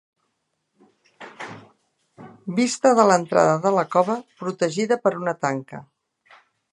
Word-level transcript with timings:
Vista 2.59 2.93
de 2.99 3.05
l'entrada 3.09 3.59
de 3.67 3.73
la 3.77 3.83
Cova, 3.97 4.15
protegida 4.41 5.01
per 5.05 5.17
una 5.21 5.39
tanca. 5.47 5.83